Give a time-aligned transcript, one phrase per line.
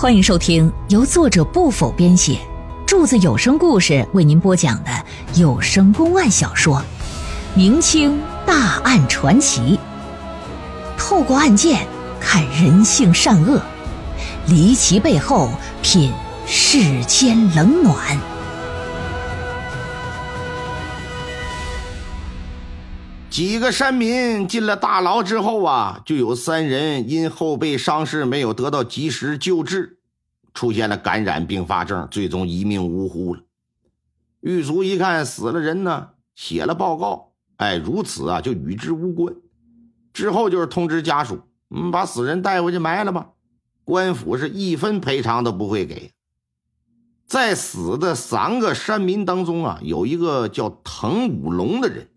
[0.00, 2.38] 欢迎收听由作者不否编写，
[2.86, 4.90] 柱子有声故事为您播讲的
[5.34, 6.76] 有声公案小说
[7.56, 9.60] 《明清大案传奇》，
[10.96, 11.84] 透过案件
[12.20, 13.60] 看人性善恶，
[14.46, 15.50] 离奇背后
[15.82, 16.12] 品
[16.46, 18.16] 世间冷暖。
[23.30, 29.97] 几个山民进了大牢之后啊，就有三人因后背伤势没有得到及时救治，
[30.58, 33.44] 出现了感染并发症，最终一命呜呼了。
[34.40, 39.36] 狱卒一看死了人呢，写了报告，哎，如此啊就与之无关。
[40.12, 43.30] 之后就是通知家属，嗯，把死人带回去埋了吧。
[43.84, 46.10] 官府是一分赔偿都不会给。
[47.24, 52.08] 在死的三个山民当中啊，有一个叫滕武龙的人。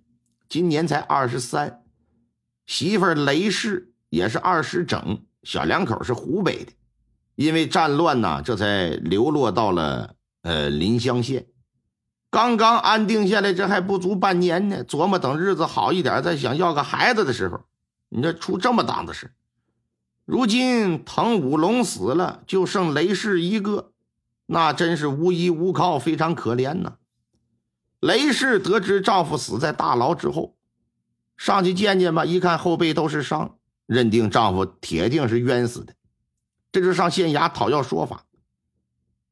[0.49, 1.83] 今年才二十三，
[2.65, 6.71] 媳妇雷氏也是二十整，小两口是湖北的，
[7.41, 11.47] 因为战乱呢，这才流落到了呃临湘县，
[12.29, 17.61] 刚刚安定下来，这还不足半年呢，琢磨等日子好一点再想要个孩子的时候，
[18.09, 19.31] 你这出这么档子事。
[20.25, 23.91] 如今滕武龙死了，就剩雷氏一个，
[24.45, 26.93] 那真是无依无靠，非常可怜呐。
[27.99, 30.55] 雷氏得知丈夫死在大牢之后，
[31.37, 32.23] 上去见见吧。
[32.23, 33.57] 一看后背都是伤，
[33.87, 35.93] 认定丈夫铁定是冤死的，
[36.71, 38.25] 这就上县衙讨要说法。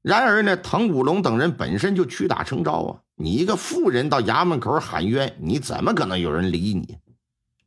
[0.02, 3.02] 然而呢，滕武龙等人本身就屈打成招啊！
[3.16, 6.98] 你一个妇人到衙门口喊冤，你怎么可能有人理你？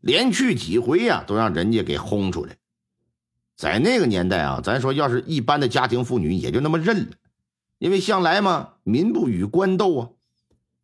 [0.01, 2.57] 连去几回呀，都让人家给轰出来。
[3.55, 7.17] 在那个年代啊，咱说要是一般的家庭妇女，也就那么认了，
[7.79, 10.09] 因为向来嘛，民不与官斗啊。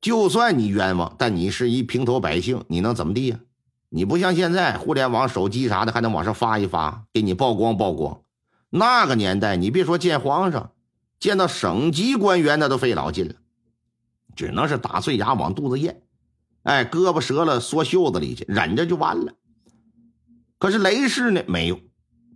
[0.00, 3.41] 就算你冤枉，但你是一平头百姓，你能怎么地呀？
[3.89, 8.20] 你不像现在互联网、手机啥的，还能往上发一发，给你曝光曝光。
[8.70, 10.72] 那个年代，你别说见皇上，
[11.19, 13.34] 见到省级官员那都费老劲了，
[14.36, 16.02] 只能是打碎牙往肚子咽。
[16.62, 19.34] 哎，胳膊折了缩袖子里去，忍着就完了。
[20.58, 21.80] 可是雷氏呢，没有，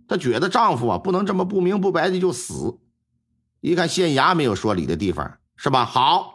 [0.07, 2.79] 她觉得丈夫啊不能这么不明不白的就死。
[3.61, 5.85] 一看县衙没有说理的地方，是吧？
[5.85, 6.31] 好。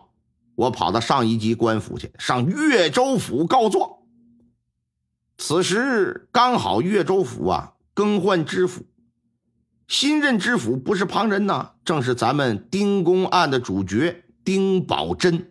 [0.54, 3.91] 我跑到上一级官府去，上岳州府告状。
[5.36, 8.84] 此时刚好岳州府啊更换知府，
[9.88, 15.50] 新任知府不是旁人呐，正是咱们丁公案的主角丁宝珍。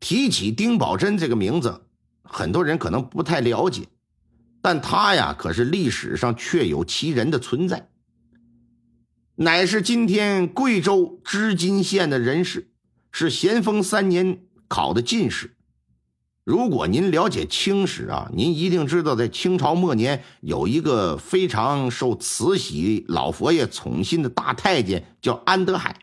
[0.00, 1.82] 提起丁宝珍这个名字，
[2.22, 3.86] 很多人可能不太了解，
[4.62, 7.90] 但他呀可是历史上确有其人的存在，
[9.36, 12.66] 乃是今天贵州织金县的人士。
[13.12, 14.38] 是咸丰三年
[14.68, 15.56] 考的进士。
[16.44, 26.00] 如果您了解清史啊，您一定知道，在清朝末年有一个非常受慈禧老佛爷宠信的大太监，叫安德海。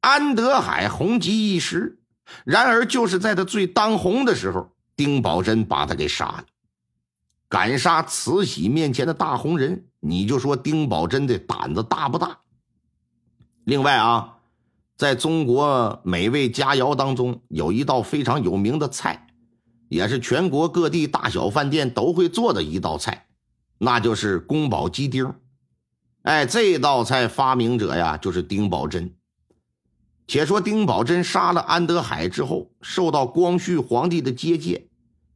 [0.00, 2.00] 安德海红极一时，
[2.44, 6.44] 然而就是在他最当红的时候，丁宝桢把他给杀了。
[7.48, 12.38] 敢杀慈禧面前的大红人，你就说丁宝桢的胆子大不大？
[13.64, 14.37] 另外啊。
[14.98, 19.28] 在中国美味佳肴当中，有一道非常有名的菜，
[19.88, 23.28] 也是全国各地大小饭店都会做的一道菜，
[23.78, 25.32] 那就是宫保鸡丁。
[26.22, 29.12] 哎，这道菜发明者呀，就是丁宝桢。
[30.26, 34.88] 且说丁宝桢杀了安德海之后，受到光绪皇帝的接见，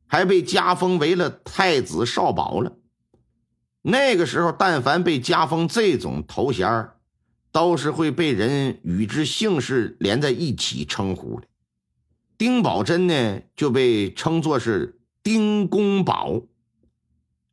[0.08, 2.72] 还被加封为了太子少保了。
[3.82, 6.90] 那个时候，但凡被加封这种头衔，
[7.52, 11.46] 都是会被人与之姓氏连在一起称呼的。
[12.38, 16.40] 丁宝桢呢，就被称作是丁公宝。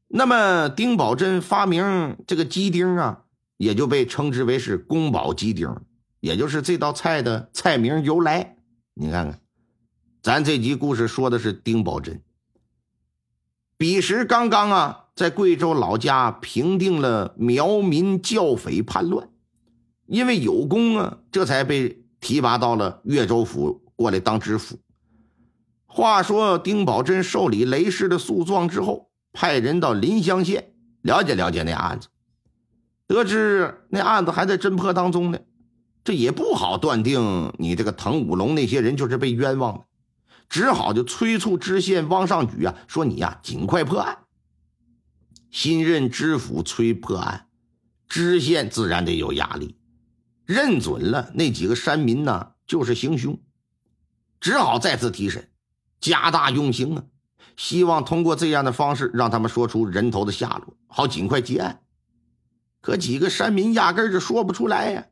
[0.08, 3.26] 那么，丁宝桢发明这个鸡丁啊，
[3.58, 5.76] 也就被称之为是宫保鸡丁，
[6.20, 8.56] 也就是这道菜的菜名由来。
[8.96, 9.42] 你看看，
[10.24, 12.22] 咱这集故事说的是丁宝桢。
[13.78, 19.30] 彼时刚刚啊，在贵州老家平定了苗民教匪叛乱。
[20.10, 24.80] 因为有功啊，这才被提拔到了岳州府过来当知府。
[25.86, 30.74] 话说丁宝桢受理雷氏的诉状之后，派人到临湘县
[31.04, 32.08] 了解了解那案子，
[33.06, 35.40] 得知那案子还在侦破当中呢，
[36.04, 39.86] 这也不好断定你这个滕武龙那些人就是被冤枉的，
[40.50, 44.18] 只好就催促知县汪尚举啊，说你呀尽快破案。
[45.52, 47.48] 新任知府催破案，
[48.08, 49.76] 知县自然得有压力。
[50.50, 53.40] 认准了那几个山民呢，就是行凶，
[54.40, 55.48] 只好再次提审，
[56.02, 57.04] 加大用刑啊，
[57.56, 61.84] 希望通过这样的方式让他们说出人头的下落，好尽快结案。
[62.82, 65.06] 可几个山民压根就说不出来呀。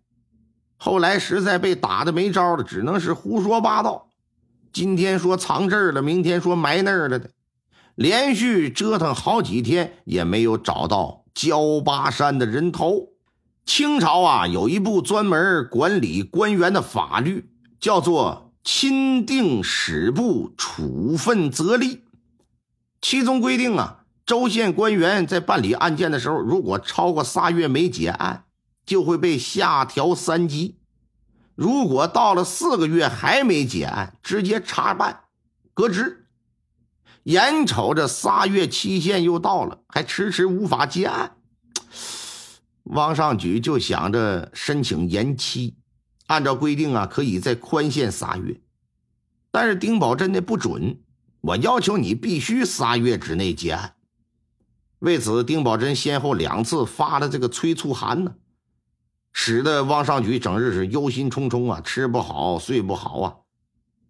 [0.75, 4.10] 后来实在被打的没招了，只能是胡说八道。
[4.74, 7.30] 今天说藏这儿了，明天说埋那儿了的，
[7.94, 13.10] 连续折腾好几天也没有找到焦巴山的人头。
[13.68, 17.50] 清朝啊，有一部专门管理官员的法律，
[17.81, 21.96] 叫做《钦定史部处分则例》，
[23.02, 28.46] 其中规定啊，州县官员在办理案件的时候，如果超过仨月没结案，
[28.86, 30.78] 就会被下调三级。
[31.54, 35.25] 如果到了四个月还没结案，直接查办、
[35.74, 36.24] 革职。
[37.24, 41.37] 眼瞅着仨月期限又到了，还迟迟无法结案，
[42.89, 45.78] 汪上举就想着申请延期。
[46.28, 48.60] 按照规定啊，可以再宽限仨月，
[49.50, 51.00] 但是丁宝珍的不准，
[51.39, 53.95] 我要求你必须仨月之内结案。
[55.00, 58.36] 为此，丁宝珍先后两次发了这个催促函呢。
[59.31, 63.36] 使得汪尚举整日是忧心忡忡啊，吃不好睡不好啊，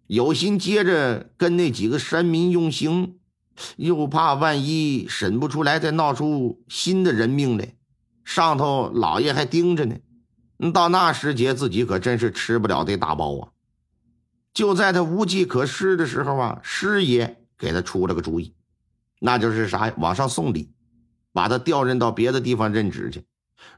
[0.08, 3.18] 有心接着跟那几个山民用刑，
[3.76, 7.76] 又怕万一审不出来，再闹出新的人命来，
[8.28, 9.96] 上头老爷还盯着呢。
[10.70, 13.48] 到那时节，自己可真是吃不了这大包啊！
[14.52, 18.52] 就在他无计可施的时候啊，师爷给他出了个主意，
[19.18, 19.94] 那就是啥？
[19.96, 20.70] 往上送礼，
[21.32, 23.24] 把他调任到别的地方任职去。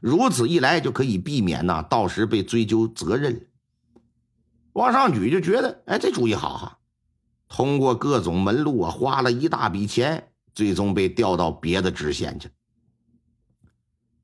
[0.01, 3.47] 如此一来，就可以避免呐，到时被追究责任。
[4.73, 6.79] 王上举就觉得，哎，这主意好哈！
[7.47, 12.49] 通过各种门路啊，花了一大笔钱，最终被调到别的知县去。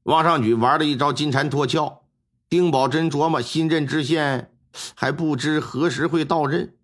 [0.07, 1.99] 王尚举玩了一招金蝉脱壳。
[2.47, 4.53] 丁宝珍琢磨，新任知县
[4.95, 6.75] 还不知何时会到任，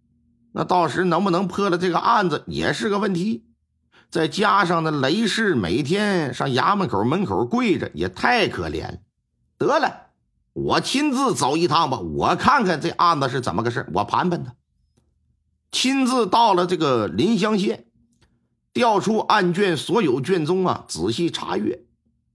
[0.51, 3.45] 那到时能不能破了这个案子也是个问题。
[4.09, 8.99] 再加上那雷氏每天上衙门口门口跪着，也太可怜。
[9.57, 10.07] 得了，
[10.51, 14.53] 我亲自走一趟吧，我看看这案子是怎么个事我盘盘他。
[15.71, 17.85] 亲自到了这个临湘县，
[18.73, 21.85] 调出案卷所有卷宗啊，仔细查阅。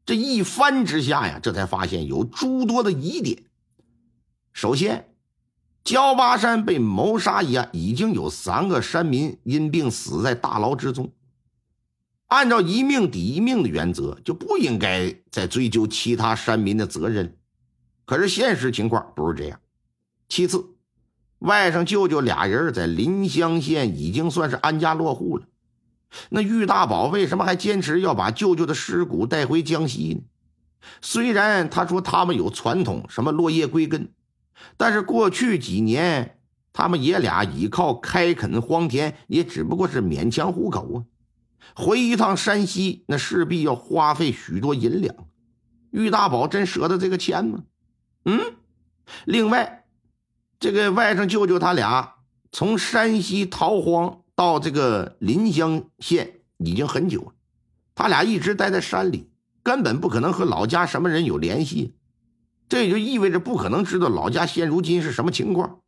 [0.09, 3.43] 这一翻之下呀，这才发现有诸多的疑点。
[4.55, 5.15] 首先，
[5.85, 11.13] 焦巴山被谋杀一案，已经有三个山民因病死在大牢之中。
[12.29, 17.37] 按照一命抵一命的原则，就不应该再追究其他山民的责任。
[18.07, 19.61] 可是现实情况不是这样。
[20.31, 20.71] 其次，
[21.41, 25.45] 外甥舅舅俩人在临湘县已经算是安家落户了。
[26.31, 30.21] 那玉大宝为什么还坚持要把舅舅的尸骨带回江西呢？
[31.03, 34.13] 虽然他说他们有传统，什么落叶归根，
[34.77, 36.39] 但是过去几年
[36.73, 41.05] 他们爷俩依靠开垦荒田，也只不过是勉强糊口啊。
[41.75, 45.15] 回一趟山西，那势必要花费许多银两。
[45.91, 47.65] 玉大宝真舍得这个钱吗？
[48.25, 48.55] 嗯。
[49.25, 49.85] 另外，
[50.61, 52.15] 这个外甥舅舅他俩
[52.53, 57.33] 从山西逃荒到这个临湘县已经很久了，
[57.97, 59.29] 他俩一直待在山里，
[59.65, 61.97] 根本不可能和老家什么人有联系。
[62.69, 65.81] 这也就意味着不可能知道老家现如今是什么情况。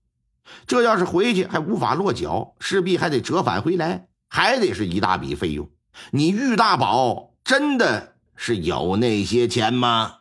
[0.67, 4.09] 这要是回去还无法落脚，势必还得折返回来。
[4.29, 5.71] 还得是一大笔费用，
[6.11, 10.17] 你玉大宝真的是有那些钱吗？